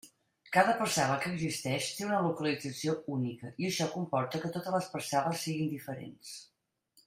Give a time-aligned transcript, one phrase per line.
[0.55, 5.45] Cada parcel·la que existeix té una localització única i això comporta que totes les parcel·les
[5.49, 6.35] siguen diferents.